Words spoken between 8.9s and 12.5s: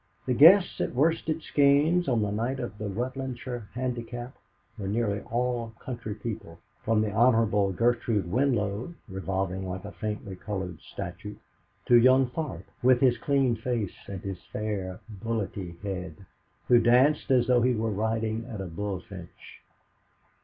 revolving like a faintly coloured statue, to young